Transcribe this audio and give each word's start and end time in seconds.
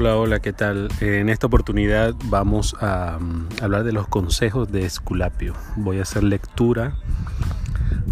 Hola, 0.00 0.14
hola, 0.14 0.38
¿qué 0.38 0.52
tal? 0.52 0.86
En 1.00 1.28
esta 1.28 1.48
oportunidad 1.48 2.14
vamos 2.26 2.76
a 2.78 3.18
um, 3.20 3.48
hablar 3.60 3.82
de 3.82 3.90
los 3.90 4.06
consejos 4.06 4.70
de 4.70 4.84
Esculapio. 4.84 5.54
Voy 5.74 5.98
a 5.98 6.02
hacer 6.02 6.22
lectura 6.22 6.94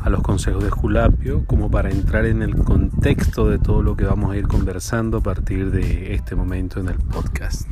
a 0.02 0.10
los 0.10 0.20
consejos 0.20 0.64
de 0.64 0.70
Esculapio 0.70 1.44
como 1.46 1.70
para 1.70 1.92
entrar 1.92 2.26
en 2.26 2.42
el 2.42 2.56
contexto 2.56 3.48
de 3.48 3.60
todo 3.60 3.82
lo 3.82 3.96
que 3.96 4.04
vamos 4.04 4.32
a 4.32 4.36
ir 4.36 4.48
conversando 4.48 5.18
a 5.18 5.20
partir 5.20 5.70
de 5.70 6.12
este 6.12 6.34
momento 6.34 6.80
en 6.80 6.88
el 6.88 6.98
podcast. 6.98 7.68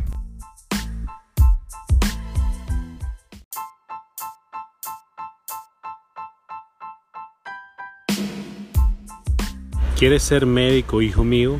¿Quieres 9.98 10.23
ser 10.23 10.46
médico, 10.46 11.02
hijo 11.02 11.24
mío? 11.24 11.56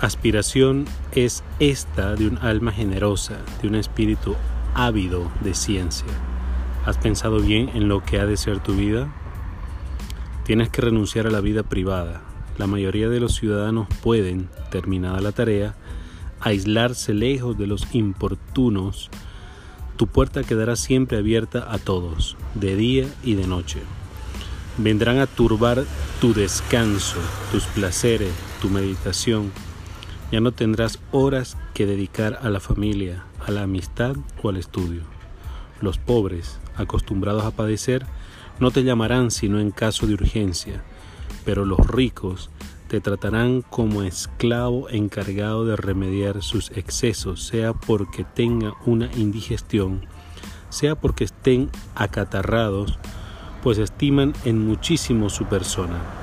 Aspiración 0.00 0.86
es 1.12 1.42
esta 1.58 2.14
de 2.14 2.28
un 2.28 2.38
alma 2.38 2.72
generosa, 2.72 3.38
de 3.60 3.68
un 3.68 3.74
espíritu 3.74 4.36
ávido 4.74 5.30
de 5.40 5.54
ciencia. 5.54 6.08
¿Has 6.86 6.98
pensado 6.98 7.40
bien 7.40 7.70
en 7.74 7.88
lo 7.88 8.02
que 8.02 8.20
ha 8.20 8.26
de 8.26 8.36
ser 8.36 8.60
tu 8.60 8.74
vida? 8.74 9.12
Tienes 10.44 10.68
que 10.70 10.82
renunciar 10.82 11.26
a 11.26 11.30
la 11.30 11.40
vida 11.40 11.62
privada. 11.62 12.22
La 12.58 12.66
mayoría 12.66 13.08
de 13.08 13.20
los 13.20 13.34
ciudadanos 13.34 13.88
pueden, 14.02 14.48
terminada 14.70 15.20
la 15.20 15.32
tarea, 15.32 15.74
aislarse 16.40 17.12
lejos 17.12 17.58
de 17.58 17.66
los 17.66 17.94
importunos. 17.94 19.10
Tu 19.96 20.06
puerta 20.06 20.42
quedará 20.42 20.76
siempre 20.76 21.18
abierta 21.18 21.72
a 21.72 21.78
todos, 21.78 22.36
de 22.54 22.76
día 22.76 23.06
y 23.22 23.34
de 23.34 23.46
noche. 23.46 23.80
Vendrán 24.78 25.18
a 25.18 25.26
turbar 25.26 25.84
tu 26.20 26.32
descanso, 26.32 27.18
tus 27.52 27.64
placeres, 27.64 28.32
tu 28.62 28.70
meditación 28.70 29.52
ya 30.30 30.40
no 30.40 30.52
tendrás 30.52 30.98
horas 31.10 31.56
que 31.74 31.86
dedicar 31.86 32.38
a 32.42 32.50
la 32.50 32.60
familia, 32.60 33.24
a 33.44 33.50
la 33.50 33.62
amistad 33.62 34.16
o 34.42 34.48
al 34.48 34.56
estudio. 34.56 35.02
Los 35.80 35.98
pobres, 35.98 36.60
acostumbrados 36.76 37.44
a 37.44 37.50
padecer, 37.50 38.06
no 38.60 38.70
te 38.70 38.84
llamarán 38.84 39.30
sino 39.30 39.58
en 39.58 39.70
caso 39.70 40.06
de 40.06 40.14
urgencia, 40.14 40.82
pero 41.44 41.64
los 41.64 41.86
ricos 41.86 42.50
te 42.88 43.00
tratarán 43.00 43.62
como 43.62 44.02
esclavo 44.02 44.88
encargado 44.90 45.64
de 45.64 45.76
remediar 45.76 46.42
sus 46.42 46.70
excesos, 46.72 47.42
sea 47.42 47.72
porque 47.72 48.24
tenga 48.24 48.74
una 48.84 49.10
indigestión, 49.16 50.06
sea 50.68 50.94
porque 50.94 51.24
estén 51.24 51.70
acatarrados, 51.94 52.98
pues 53.62 53.78
estiman 53.78 54.32
en 54.44 54.66
muchísimo 54.66 55.30
su 55.30 55.44
persona 55.46 56.19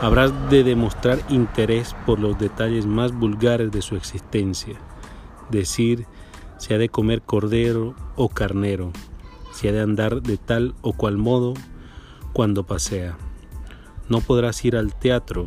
Habrás 0.00 0.50
de 0.50 0.62
demostrar 0.62 1.18
interés 1.30 1.96
por 2.04 2.18
los 2.20 2.38
detalles 2.38 2.84
más 2.84 3.12
vulgares 3.12 3.72
de 3.72 3.80
su 3.80 3.96
existencia, 3.96 4.76
decir 5.50 6.06
si 6.58 6.74
ha 6.74 6.78
de 6.78 6.90
comer 6.90 7.22
cordero 7.22 7.94
o 8.14 8.28
carnero, 8.28 8.92
si 9.52 9.68
ha 9.68 9.72
de 9.72 9.80
andar 9.80 10.22
de 10.22 10.36
tal 10.36 10.74
o 10.82 10.92
cual 10.92 11.16
modo 11.16 11.54
cuando 12.34 12.66
pasea. 12.66 13.16
No 14.10 14.20
podrás 14.20 14.62
ir 14.66 14.76
al 14.76 14.94
teatro, 14.94 15.46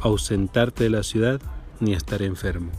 ausentarte 0.00 0.84
de 0.84 0.90
la 0.90 1.02
ciudad 1.02 1.40
ni 1.80 1.94
estar 1.94 2.20
enfermo. 2.20 2.70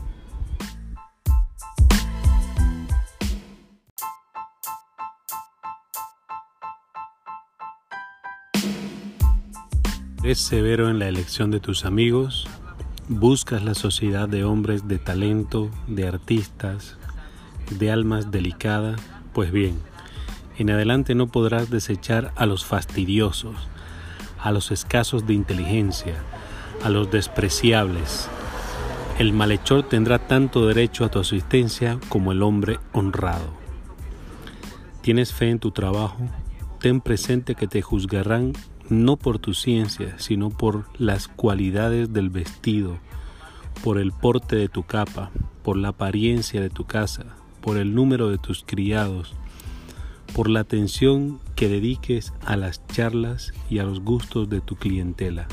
¿Es 10.28 10.40
severo 10.40 10.90
en 10.90 10.98
la 10.98 11.08
elección 11.08 11.50
de 11.50 11.58
tus 11.58 11.86
amigos? 11.86 12.46
¿Buscas 13.08 13.64
la 13.64 13.72
sociedad 13.72 14.28
de 14.28 14.44
hombres 14.44 14.86
de 14.86 14.98
talento, 14.98 15.70
de 15.86 16.06
artistas, 16.06 16.98
de 17.70 17.90
almas 17.90 18.30
delicadas? 18.30 19.00
Pues 19.32 19.50
bien, 19.52 19.78
en 20.58 20.68
adelante 20.68 21.14
no 21.14 21.28
podrás 21.28 21.70
desechar 21.70 22.30
a 22.36 22.44
los 22.44 22.66
fastidiosos, 22.66 23.56
a 24.38 24.52
los 24.52 24.70
escasos 24.70 25.26
de 25.26 25.32
inteligencia, 25.32 26.16
a 26.84 26.90
los 26.90 27.10
despreciables. 27.10 28.28
El 29.18 29.32
malhechor 29.32 29.88
tendrá 29.88 30.18
tanto 30.18 30.66
derecho 30.66 31.06
a 31.06 31.10
tu 31.10 31.20
asistencia 31.20 31.98
como 32.10 32.32
el 32.32 32.42
hombre 32.42 32.80
honrado. 32.92 33.48
¿Tienes 35.00 35.32
fe 35.32 35.48
en 35.48 35.58
tu 35.58 35.70
trabajo? 35.70 36.18
Ten 36.80 37.00
presente 37.00 37.54
que 37.54 37.66
te 37.66 37.80
juzgarán 37.80 38.52
no 38.90 39.16
por 39.16 39.38
tu 39.38 39.54
ciencia, 39.54 40.14
sino 40.18 40.50
por 40.50 40.86
las 40.98 41.28
cualidades 41.28 42.12
del 42.12 42.30
vestido, 42.30 42.98
por 43.82 43.98
el 43.98 44.12
porte 44.12 44.56
de 44.56 44.68
tu 44.68 44.82
capa, 44.82 45.30
por 45.62 45.76
la 45.76 45.88
apariencia 45.88 46.60
de 46.60 46.70
tu 46.70 46.84
casa, 46.84 47.26
por 47.60 47.76
el 47.76 47.94
número 47.94 48.28
de 48.30 48.38
tus 48.38 48.64
criados, 48.64 49.34
por 50.34 50.48
la 50.48 50.60
atención 50.60 51.38
que 51.54 51.68
dediques 51.68 52.32
a 52.44 52.56
las 52.56 52.86
charlas 52.86 53.52
y 53.68 53.78
a 53.78 53.84
los 53.84 54.00
gustos 54.00 54.48
de 54.48 54.60
tu 54.60 54.76
clientela. 54.76 55.46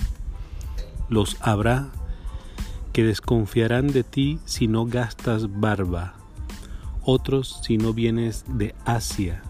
Los 1.09 1.37
habrá 1.41 1.89
que 2.93 3.03
desconfiarán 3.03 3.87
de 3.87 4.03
ti 4.03 4.39
si 4.45 4.67
no 4.67 4.85
gastas 4.85 5.59
barba, 5.59 6.13
otros 7.03 7.59
si 7.63 7.77
no 7.77 7.93
vienes 7.93 8.45
de 8.47 8.73
Asia, 8.85 9.43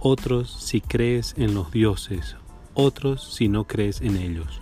otros 0.00 0.50
si 0.50 0.80
crees 0.80 1.34
en 1.36 1.54
los 1.54 1.70
dioses, 1.70 2.36
otros 2.74 3.34
si 3.34 3.48
no 3.48 3.64
crees 3.64 4.00
en 4.00 4.16
ellos. 4.16 4.60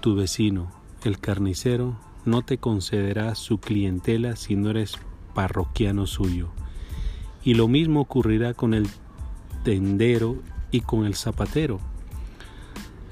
Tu 0.00 0.14
vecino, 0.14 0.70
el 1.04 1.18
carnicero, 1.18 1.96
no 2.24 2.42
te 2.42 2.58
concederá 2.58 3.34
su 3.34 3.58
clientela 3.58 4.36
si 4.36 4.56
no 4.56 4.70
eres 4.70 4.94
parroquiano 5.34 6.06
suyo. 6.06 6.50
Y 7.44 7.54
lo 7.54 7.68
mismo 7.68 8.00
ocurrirá 8.00 8.54
con 8.54 8.74
el 8.74 8.88
tendero 9.64 10.36
y 10.70 10.80
con 10.80 11.04
el 11.04 11.14
zapatero. 11.14 11.80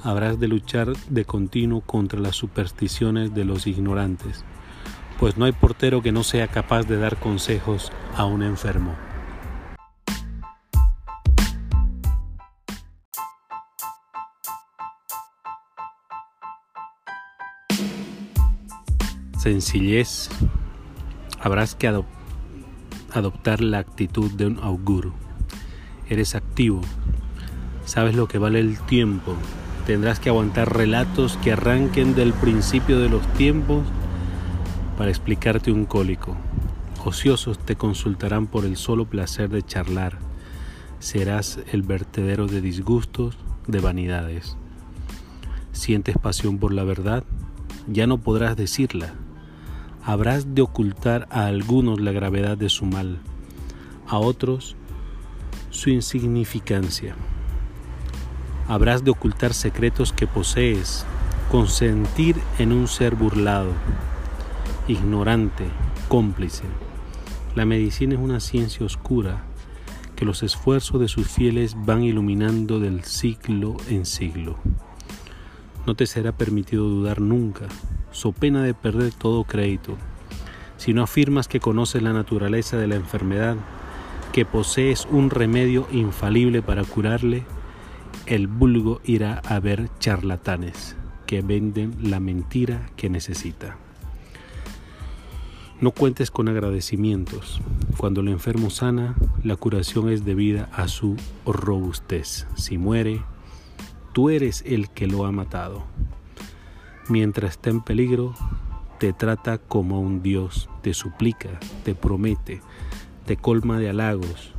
Habrás 0.02 0.40
de 0.40 0.48
luchar 0.48 0.92
de 1.08 1.24
continuo 1.24 1.80
contra 1.82 2.18
las 2.18 2.36
supersticiones 2.36 3.34
de 3.34 3.44
los 3.44 3.66
ignorantes, 3.66 4.44
pues 5.20 5.36
no 5.36 5.44
hay 5.44 5.52
portero 5.52 6.02
que 6.02 6.10
no 6.10 6.24
sea 6.24 6.48
capaz 6.48 6.84
de 6.84 6.96
dar 6.96 7.16
consejos 7.18 7.92
a 8.16 8.24
un 8.24 8.42
enfermo. 8.42 8.96
Sencillez, 19.42 20.28
habrás 21.40 21.74
que 21.74 21.88
adoptar 23.12 23.60
la 23.60 23.78
actitud 23.78 24.30
de 24.30 24.46
un 24.46 24.60
auguro. 24.60 25.12
Eres 26.08 26.36
activo, 26.36 26.80
sabes 27.84 28.14
lo 28.14 28.28
que 28.28 28.38
vale 28.38 28.60
el 28.60 28.78
tiempo, 28.78 29.34
tendrás 29.84 30.20
que 30.20 30.28
aguantar 30.28 30.72
relatos 30.72 31.38
que 31.38 31.50
arranquen 31.50 32.14
del 32.14 32.32
principio 32.32 33.00
de 33.00 33.08
los 33.08 33.26
tiempos 33.32 33.82
para 34.96 35.10
explicarte 35.10 35.72
un 35.72 35.86
cólico. 35.86 36.36
Ociosos 37.04 37.58
te 37.58 37.74
consultarán 37.74 38.46
por 38.46 38.64
el 38.64 38.76
solo 38.76 39.06
placer 39.06 39.48
de 39.48 39.62
charlar. 39.62 40.18
Serás 41.00 41.58
el 41.72 41.82
vertedero 41.82 42.46
de 42.46 42.60
disgustos, 42.60 43.36
de 43.66 43.80
vanidades. 43.80 44.56
¿Sientes 45.72 46.16
pasión 46.16 46.58
por 46.58 46.72
la 46.72 46.84
verdad? 46.84 47.24
Ya 47.88 48.06
no 48.06 48.18
podrás 48.18 48.56
decirla 48.56 49.14
habrás 50.04 50.54
de 50.54 50.62
ocultar 50.62 51.28
a 51.30 51.46
algunos 51.46 52.00
la 52.00 52.12
gravedad 52.12 52.56
de 52.56 52.68
su 52.68 52.86
mal, 52.86 53.18
a 54.08 54.18
otros 54.18 54.76
su 55.70 55.90
insignificancia. 55.90 57.14
Habrás 58.68 59.04
de 59.04 59.10
ocultar 59.10 59.54
secretos 59.54 60.12
que 60.12 60.26
posees, 60.26 61.06
consentir 61.50 62.36
en 62.58 62.72
un 62.72 62.88
ser 62.88 63.14
burlado, 63.14 63.72
ignorante, 64.88 65.64
cómplice. 66.08 66.64
La 67.54 67.64
medicina 67.64 68.14
es 68.14 68.20
una 68.20 68.40
ciencia 68.40 68.84
oscura 68.84 69.44
que 70.16 70.24
los 70.24 70.42
esfuerzos 70.42 71.00
de 71.00 71.08
sus 71.08 71.28
fieles 71.28 71.76
van 71.76 72.02
iluminando 72.02 72.80
del 72.80 73.04
siglo 73.04 73.76
en 73.88 74.06
siglo. 74.06 74.56
No 75.86 75.94
te 75.94 76.06
será 76.06 76.32
permitido 76.32 76.84
dudar 76.84 77.20
nunca, 77.20 77.66
so 78.12 78.32
pena 78.32 78.62
de 78.62 78.74
perder 78.74 79.12
todo 79.12 79.44
crédito. 79.44 79.96
Si 80.76 80.94
no 80.94 81.02
afirmas 81.02 81.48
que 81.48 81.60
conoces 81.60 82.02
la 82.02 82.12
naturaleza 82.12 82.76
de 82.76 82.86
la 82.86 82.96
enfermedad, 82.96 83.56
que 84.32 84.44
posees 84.44 85.06
un 85.10 85.30
remedio 85.30 85.86
infalible 85.92 86.62
para 86.62 86.84
curarle, 86.84 87.44
el 88.26 88.46
vulgo 88.46 89.00
irá 89.04 89.42
a 89.44 89.60
ver 89.60 89.90
charlatanes 89.98 90.96
que 91.26 91.42
venden 91.42 91.94
la 92.00 92.20
mentira 92.20 92.90
que 92.96 93.10
necesita. 93.10 93.76
No 95.80 95.90
cuentes 95.90 96.30
con 96.30 96.48
agradecimientos. 96.48 97.60
Cuando 97.96 98.20
el 98.20 98.28
enfermo 98.28 98.70
sana, 98.70 99.16
la 99.42 99.56
curación 99.56 100.10
es 100.10 100.24
debida 100.24 100.68
a 100.72 100.86
su 100.86 101.16
robustez. 101.44 102.46
Si 102.54 102.78
muere, 102.78 103.22
tú 104.12 104.30
eres 104.30 104.62
el 104.64 104.90
que 104.90 105.08
lo 105.08 105.26
ha 105.26 105.32
matado. 105.32 105.84
Mientras 107.08 107.52
está 107.52 107.70
en 107.70 107.80
peligro, 107.80 108.34
te 108.98 109.12
trata 109.12 109.58
como 109.58 110.00
un 110.00 110.22
Dios, 110.22 110.68
te 110.82 110.94
suplica, 110.94 111.58
te 111.84 111.94
promete, 111.94 112.60
te 113.26 113.36
colma 113.36 113.78
de 113.78 113.90
halagos. 113.90 114.52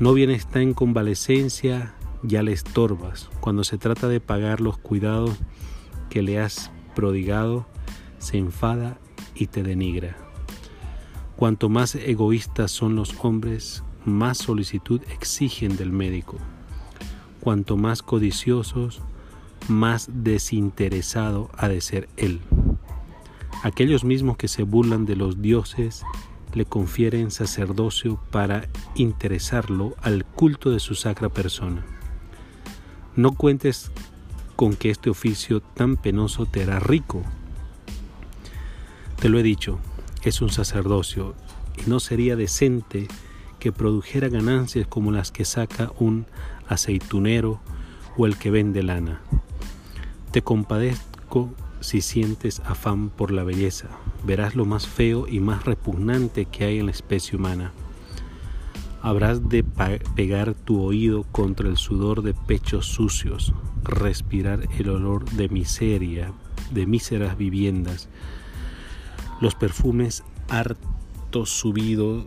No 0.00 0.12
bien 0.12 0.30
está 0.30 0.60
en 0.60 0.74
convalecencia, 0.74 1.94
ya 2.24 2.42
le 2.42 2.52
estorbas. 2.52 3.30
Cuando 3.40 3.62
se 3.62 3.78
trata 3.78 4.08
de 4.08 4.20
pagar 4.20 4.60
los 4.60 4.78
cuidados 4.78 5.38
que 6.10 6.22
le 6.22 6.40
has 6.40 6.72
prodigado, 6.96 7.66
se 8.18 8.38
enfada 8.38 8.98
y 9.36 9.46
te 9.46 9.62
denigra. 9.62 10.16
Cuanto 11.36 11.68
más 11.68 11.94
egoístas 11.94 12.72
son 12.72 12.96
los 12.96 13.14
hombres, 13.22 13.84
más 14.04 14.38
solicitud 14.38 15.00
exigen 15.12 15.76
del 15.76 15.92
médico. 15.92 16.38
Cuanto 17.40 17.76
más 17.76 18.02
codiciosos, 18.02 19.02
más 19.68 20.08
desinteresado 20.12 21.50
ha 21.56 21.68
de 21.68 21.80
ser 21.80 22.08
él. 22.16 22.40
Aquellos 23.62 24.04
mismos 24.04 24.36
que 24.36 24.48
se 24.48 24.62
burlan 24.62 25.06
de 25.06 25.16
los 25.16 25.40
dioses 25.40 26.04
le 26.52 26.66
confieren 26.66 27.30
sacerdocio 27.30 28.20
para 28.30 28.68
interesarlo 28.94 29.94
al 30.02 30.24
culto 30.24 30.70
de 30.70 30.80
su 30.80 30.94
sacra 30.94 31.28
persona. 31.28 31.84
No 33.16 33.32
cuentes 33.32 33.90
con 34.56 34.74
que 34.74 34.90
este 34.90 35.10
oficio 35.10 35.60
tan 35.60 35.96
penoso 35.96 36.46
te 36.46 36.62
hará 36.62 36.78
rico. 36.78 37.22
Te 39.20 39.28
lo 39.28 39.38
he 39.38 39.42
dicho, 39.42 39.78
es 40.22 40.42
un 40.42 40.50
sacerdocio 40.50 41.34
y 41.76 41.88
no 41.88 42.00
sería 42.00 42.36
decente 42.36 43.08
que 43.58 43.72
produjera 43.72 44.28
ganancias 44.28 44.86
como 44.86 45.10
las 45.10 45.32
que 45.32 45.44
saca 45.44 45.90
un 45.98 46.26
aceitunero 46.68 47.60
o 48.16 48.26
el 48.26 48.36
que 48.36 48.50
vende 48.50 48.82
lana. 48.82 49.22
Te 50.34 50.42
compadezco 50.42 51.54
si 51.78 52.00
sientes 52.00 52.58
afán 52.66 53.08
por 53.08 53.30
la 53.30 53.44
belleza, 53.44 53.86
verás 54.26 54.56
lo 54.56 54.64
más 54.64 54.88
feo 54.88 55.28
y 55.28 55.38
más 55.38 55.64
repugnante 55.64 56.46
que 56.46 56.64
hay 56.64 56.80
en 56.80 56.86
la 56.86 56.90
especie 56.90 57.38
humana. 57.38 57.70
Habrás 59.00 59.48
de 59.48 59.62
pegar 59.62 60.54
tu 60.54 60.82
oído 60.82 61.22
contra 61.30 61.68
el 61.68 61.76
sudor 61.76 62.22
de 62.22 62.34
pechos 62.34 62.86
sucios, 62.86 63.54
respirar 63.84 64.66
el 64.76 64.88
olor 64.88 65.24
de 65.24 65.48
miseria, 65.48 66.32
de 66.72 66.84
míseras 66.84 67.38
viviendas, 67.38 68.08
los 69.40 69.54
perfumes 69.54 70.24
hartos 70.48 71.50
subidos 71.50 72.24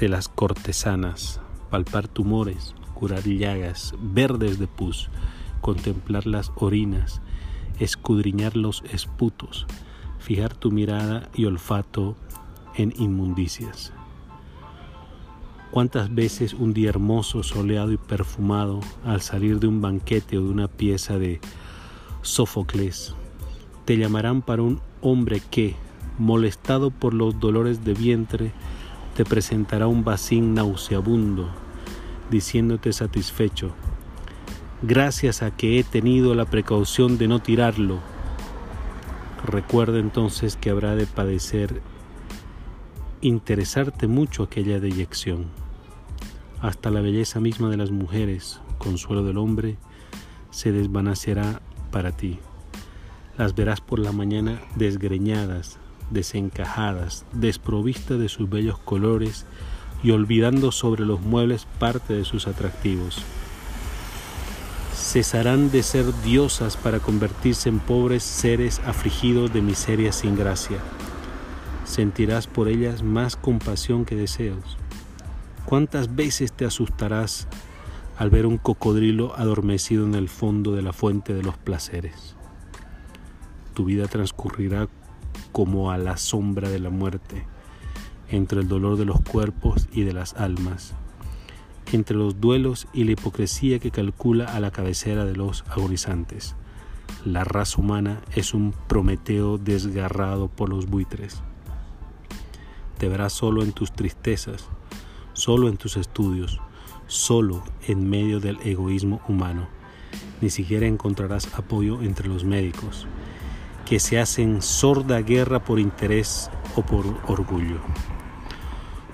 de 0.00 0.08
las 0.08 0.26
cortesanas, 0.26 1.40
palpar 1.70 2.08
tumores, 2.08 2.74
curar 2.94 3.22
llagas 3.22 3.94
verdes 4.00 4.58
de 4.58 4.66
pus, 4.66 5.10
contemplar 5.70 6.26
las 6.26 6.50
orinas, 6.56 7.22
escudriñar 7.78 8.56
los 8.56 8.82
esputos, 8.92 9.68
fijar 10.18 10.52
tu 10.52 10.72
mirada 10.72 11.28
y 11.32 11.44
olfato 11.44 12.16
en 12.74 12.92
inmundicias. 12.98 13.92
¿Cuántas 15.70 16.12
veces 16.12 16.54
un 16.54 16.74
día 16.74 16.88
hermoso, 16.88 17.44
soleado 17.44 17.92
y 17.92 17.98
perfumado, 17.98 18.80
al 19.04 19.20
salir 19.20 19.60
de 19.60 19.68
un 19.68 19.80
banquete 19.80 20.38
o 20.38 20.42
de 20.42 20.50
una 20.50 20.66
pieza 20.66 21.18
de 21.18 21.40
Sófocles, 22.22 23.14
te 23.84 23.96
llamarán 23.96 24.42
para 24.42 24.62
un 24.62 24.80
hombre 25.02 25.40
que, 25.52 25.76
molestado 26.18 26.90
por 26.90 27.14
los 27.14 27.38
dolores 27.38 27.84
de 27.84 27.94
vientre, 27.94 28.50
te 29.14 29.24
presentará 29.24 29.86
un 29.86 30.02
vacín 30.02 30.54
nauseabundo, 30.54 31.48
diciéndote 32.28 32.92
satisfecho, 32.92 33.70
gracias 34.82 35.42
a 35.42 35.50
que 35.50 35.78
he 35.78 35.84
tenido 35.84 36.34
la 36.34 36.46
precaución 36.46 37.18
de 37.18 37.28
no 37.28 37.40
tirarlo. 37.40 37.98
Recuerda 39.44 39.98
entonces 39.98 40.56
que 40.56 40.70
habrá 40.70 40.94
de 40.94 41.06
padecer 41.06 41.82
interesarte 43.20 44.06
mucho 44.06 44.42
aquella 44.42 44.80
deyección. 44.80 45.46
Hasta 46.60 46.90
la 46.90 47.00
belleza 47.00 47.40
misma 47.40 47.68
de 47.68 47.76
las 47.76 47.90
mujeres, 47.90 48.60
consuelo 48.78 49.22
del 49.22 49.38
hombre, 49.38 49.76
se 50.50 50.72
desvanecerá 50.72 51.60
para 51.90 52.12
ti. 52.12 52.38
Las 53.36 53.54
verás 53.54 53.80
por 53.80 53.98
la 53.98 54.12
mañana 54.12 54.60
desgreñadas, 54.76 55.78
desencajadas, 56.10 57.24
desprovistas 57.32 58.18
de 58.18 58.28
sus 58.28 58.48
bellos 58.48 58.78
colores 58.78 59.46
y 60.02 60.10
olvidando 60.10 60.72
sobre 60.72 61.04
los 61.04 61.20
muebles 61.20 61.66
parte 61.78 62.14
de 62.14 62.24
sus 62.24 62.46
atractivos 62.46 63.22
cesarán 65.10 65.72
de 65.72 65.82
ser 65.82 66.06
diosas 66.22 66.76
para 66.76 67.00
convertirse 67.00 67.68
en 67.68 67.80
pobres 67.80 68.22
seres 68.22 68.80
afligidos 68.86 69.52
de 69.52 69.60
miseria 69.60 70.12
sin 70.12 70.36
gracia. 70.36 70.78
Sentirás 71.84 72.46
por 72.46 72.68
ellas 72.68 73.02
más 73.02 73.34
compasión 73.34 74.04
que 74.04 74.14
deseos. 74.14 74.78
¿Cuántas 75.64 76.14
veces 76.14 76.52
te 76.52 76.64
asustarás 76.64 77.48
al 78.18 78.30
ver 78.30 78.46
un 78.46 78.56
cocodrilo 78.56 79.34
adormecido 79.36 80.06
en 80.06 80.14
el 80.14 80.28
fondo 80.28 80.76
de 80.76 80.82
la 80.82 80.92
fuente 80.92 81.34
de 81.34 81.42
los 81.42 81.58
placeres? 81.58 82.36
Tu 83.74 83.86
vida 83.86 84.06
transcurrirá 84.06 84.86
como 85.50 85.90
a 85.90 85.98
la 85.98 86.18
sombra 86.18 86.68
de 86.68 86.78
la 86.78 86.90
muerte, 86.90 87.44
entre 88.28 88.60
el 88.60 88.68
dolor 88.68 88.96
de 88.96 89.06
los 89.06 89.20
cuerpos 89.22 89.88
y 89.90 90.04
de 90.04 90.12
las 90.12 90.34
almas 90.34 90.94
entre 91.92 92.16
los 92.16 92.40
duelos 92.40 92.86
y 92.92 93.04
la 93.04 93.12
hipocresía 93.12 93.78
que 93.78 93.90
calcula 93.90 94.44
a 94.46 94.60
la 94.60 94.70
cabecera 94.70 95.24
de 95.24 95.36
los 95.36 95.64
agonizantes. 95.68 96.54
La 97.24 97.44
raza 97.44 97.80
humana 97.80 98.20
es 98.34 98.54
un 98.54 98.74
Prometeo 98.88 99.58
desgarrado 99.58 100.48
por 100.48 100.68
los 100.68 100.86
buitres. 100.86 101.42
Te 102.98 103.08
verás 103.08 103.32
solo 103.32 103.62
en 103.62 103.72
tus 103.72 103.92
tristezas, 103.92 104.68
solo 105.32 105.68
en 105.68 105.76
tus 105.76 105.96
estudios, 105.96 106.60
solo 107.06 107.62
en 107.86 108.08
medio 108.08 108.40
del 108.40 108.58
egoísmo 108.64 109.20
humano. 109.28 109.68
Ni 110.40 110.50
siquiera 110.50 110.86
encontrarás 110.86 111.52
apoyo 111.54 112.02
entre 112.02 112.28
los 112.28 112.44
médicos, 112.44 113.06
que 113.84 113.98
se 114.00 114.20
hacen 114.20 114.62
sorda 114.62 115.20
guerra 115.20 115.64
por 115.64 115.78
interés 115.78 116.50
o 116.76 116.82
por 116.82 117.04
orgullo. 117.26 117.80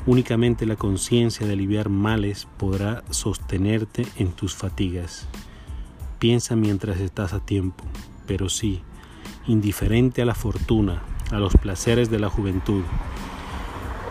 Únicamente 0.07 0.67
la 0.67 0.77
conciencia 0.77 1.47
de 1.47 1.55
aliviar 1.55 1.89
males 1.89 2.47
podrá 2.59 3.03
sostenerte 3.11 4.07
en 4.17 4.31
tus 4.31 4.55
fatigas. 4.55 5.27
Piensa 6.21 6.55
mientras 6.55 7.01
estás 7.01 7.33
a 7.33 7.41
tiempo, 7.41 7.83
pero 8.25 8.49
sí, 8.49 8.83
indiferente 9.49 10.23
a 10.23 10.25
la 10.25 10.37
fortuna, 10.37 11.03
a 11.33 11.39
los 11.41 11.55
placeres 11.55 12.09
de 12.09 12.21
la 12.21 12.31
juventud. 12.31 12.85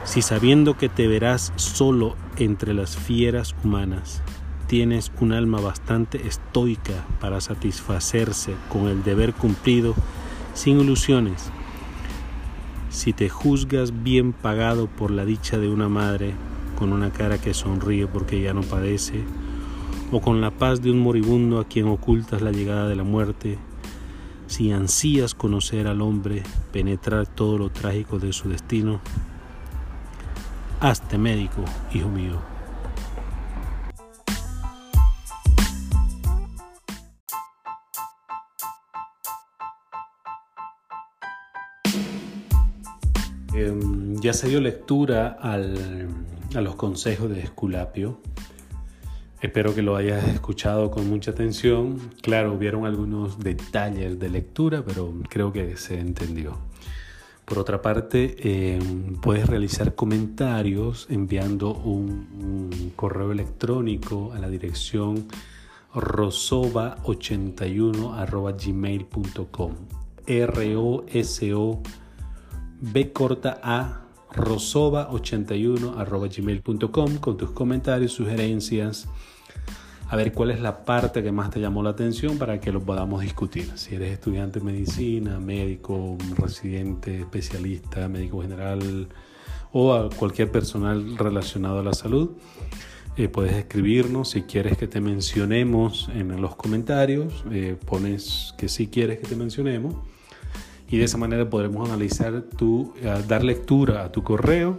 Si 0.03 0.21
sabiendo 0.21 0.77
que 0.77 0.89
te 0.89 1.07
verás 1.07 1.53
solo 1.55 2.17
entre 2.35 2.73
las 2.73 2.97
fieras 2.97 3.55
humanas, 3.63 4.21
tienes 4.67 5.13
un 5.21 5.31
alma 5.31 5.61
bastante 5.61 6.27
estoica 6.27 7.05
para 7.21 7.39
satisfacerse 7.39 8.53
con 8.67 8.87
el 8.87 9.01
deber 9.05 9.33
cumplido 9.33 9.95
sin 10.53 10.81
ilusiones, 10.81 11.51
si 12.95 13.11
te 13.11 13.27
juzgas 13.27 14.03
bien 14.03 14.31
pagado 14.31 14.87
por 14.87 15.11
la 15.11 15.25
dicha 15.25 15.57
de 15.57 15.67
una 15.67 15.89
madre, 15.89 16.33
con 16.79 16.93
una 16.93 17.11
cara 17.11 17.37
que 17.37 17.53
sonríe 17.53 18.07
porque 18.07 18.41
ya 18.41 18.53
no 18.53 18.61
padece, 18.61 19.21
o 20.13 20.21
con 20.21 20.39
la 20.39 20.49
paz 20.49 20.81
de 20.81 20.91
un 20.91 20.99
moribundo 20.99 21.59
a 21.59 21.65
quien 21.65 21.87
ocultas 21.87 22.41
la 22.41 22.53
llegada 22.53 22.87
de 22.87 22.95
la 22.95 23.03
muerte, 23.03 23.57
si 24.47 24.71
ansías 24.71 25.35
conocer 25.35 25.87
al 25.87 26.01
hombre, 26.01 26.43
penetrar 26.71 27.27
todo 27.27 27.57
lo 27.57 27.69
trágico 27.69 28.17
de 28.17 28.31
su 28.31 28.47
destino, 28.47 29.01
hazte 30.79 31.17
médico, 31.17 31.65
hijo 31.93 32.07
mío. 32.07 32.54
Em, 43.55 44.19
ya 44.19 44.33
se 44.33 44.49
dio 44.49 44.59
lectura 44.59 45.37
a 45.39 45.57
los 46.59 46.75
consejos 46.75 47.29
de 47.29 47.39
Esculapio. 47.39 48.19
Espero 49.39 49.73
que 49.73 49.81
lo 49.81 49.95
hayas 49.95 50.27
escuchado 50.27 50.91
con 50.91 51.07
mucha 51.07 51.31
atención. 51.31 52.11
Claro, 52.21 52.53
hubieron 52.53 52.85
algunos 52.85 53.39
detalles 53.39 54.19
de 54.19 54.27
lectura, 54.27 54.83
pero 54.85 55.13
creo 55.29 55.53
que 55.53 55.77
se 55.77 55.97
entendió. 55.97 56.57
Por 57.45 57.59
otra 57.59 57.81
parte, 57.81 58.75
em, 58.75 59.15
puedes 59.21 59.47
realizar 59.47 59.95
comentarios 59.95 61.07
enviando 61.09 61.75
un, 61.75 62.91
correo 62.97 63.31
electrónico 63.31 64.33
a 64.33 64.39
la 64.39 64.49
dirección 64.49 65.27
rosova81 65.93 68.65
gmail.com. 68.65 69.71
R-O-S-O. 70.27 71.05
-S 71.05 71.53
o 71.55 71.81
b 72.81 73.11
corta 73.11 73.59
a 73.63 74.05
bcortaa81@gmail.com 74.35 77.17
con 77.17 77.37
tus 77.37 77.51
comentarios, 77.51 78.11
sugerencias, 78.11 79.07
a 80.07 80.15
ver 80.15 80.33
cuál 80.33 80.51
es 80.51 80.59
la 80.59 80.85
parte 80.85 81.23
que 81.23 81.31
más 81.31 81.49
te 81.49 81.59
llamó 81.59 81.81
la 81.81 81.89
atención 81.91 82.37
para 82.37 82.59
que 82.59 82.71
lo 82.71 82.81
podamos 82.81 83.21
discutir. 83.21 83.71
Si 83.75 83.95
eres 83.95 84.11
estudiante 84.11 84.59
de 84.59 84.65
medicina, 84.65 85.39
médico, 85.39 86.15
residente, 86.37 87.21
especialista, 87.21 88.07
médico 88.07 88.41
general 88.41 89.07
o 89.71 89.93
a 89.93 90.09
cualquier 90.09 90.51
personal 90.51 91.17
relacionado 91.17 91.79
a 91.79 91.83
la 91.83 91.93
salud, 91.93 92.31
eh, 93.17 93.29
puedes 93.29 93.53
escribirnos. 93.53 94.29
Si 94.31 94.41
quieres 94.43 94.77
que 94.77 94.87
te 94.87 95.01
mencionemos 95.01 96.09
en 96.13 96.39
los 96.39 96.55
comentarios, 96.55 97.43
eh, 97.49 97.75
pones 97.85 98.53
que 98.57 98.69
sí 98.69 98.87
quieres 98.87 99.19
que 99.19 99.27
te 99.27 99.35
mencionemos 99.35 99.95
y 100.89 100.97
de 100.97 101.05
esa 101.05 101.17
manera 101.17 101.49
podremos 101.49 101.89
analizar 101.89 102.43
tu, 102.43 102.93
eh, 103.01 103.23
dar 103.27 103.43
lectura 103.43 104.03
a 104.03 104.11
tu 104.11 104.23
correo, 104.23 104.77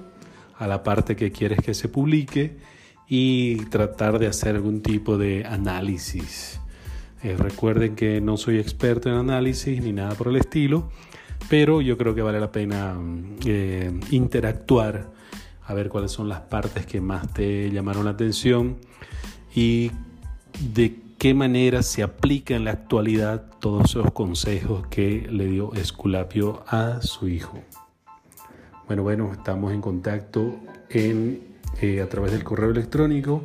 a 0.58 0.66
la 0.66 0.82
parte 0.82 1.16
que 1.16 1.32
quieres 1.32 1.60
que 1.60 1.74
se 1.74 1.88
publique 1.88 2.56
y 3.08 3.56
tratar 3.66 4.18
de 4.18 4.26
hacer 4.26 4.56
algún 4.56 4.82
tipo 4.82 5.18
de 5.18 5.44
análisis. 5.44 6.60
Eh, 7.22 7.36
recuerden 7.36 7.94
que 7.94 8.20
no 8.20 8.36
soy 8.36 8.58
experto 8.58 9.08
en 9.08 9.16
análisis 9.16 9.82
ni 9.82 9.92
nada 9.92 10.14
por 10.14 10.28
el 10.28 10.36
estilo, 10.36 10.90
pero 11.48 11.80
yo 11.80 11.96
creo 11.96 12.14
que 12.14 12.22
vale 12.22 12.40
la 12.40 12.52
pena 12.52 12.94
mm, 12.94 13.36
eh, 13.46 14.00
interactuar, 14.10 15.10
a 15.64 15.74
ver 15.74 15.88
cuáles 15.88 16.12
son 16.12 16.28
las 16.28 16.40
partes 16.42 16.86
que 16.86 17.00
más 17.00 17.32
te 17.32 17.70
llamaron 17.70 18.04
la 18.04 18.12
atención 18.12 18.76
y 19.54 19.90
de 20.74 21.05
qué 21.18 21.34
manera 21.34 21.82
se 21.82 22.02
aplica 22.02 22.54
en 22.54 22.64
la 22.64 22.72
actualidad 22.72 23.50
todos 23.60 23.90
esos 23.90 24.12
consejos 24.12 24.86
que 24.88 25.26
le 25.30 25.46
dio 25.46 25.72
Esculapio 25.74 26.64
a 26.66 27.00
su 27.02 27.28
hijo. 27.28 27.62
Bueno, 28.86 29.02
bueno, 29.02 29.32
estamos 29.32 29.72
en 29.72 29.80
contacto 29.80 30.56
en 30.90 31.56
eh, 31.80 32.00
a 32.00 32.08
través 32.08 32.32
del 32.32 32.44
correo 32.44 32.70
electrónico 32.70 33.44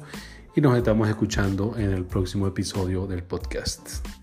y 0.55 0.61
nos 0.61 0.77
estamos 0.77 1.09
escuchando 1.09 1.75
en 1.77 1.91
el 1.91 2.05
próximo 2.05 2.47
episodio 2.47 3.07
del 3.07 3.23
podcast. 3.23 4.20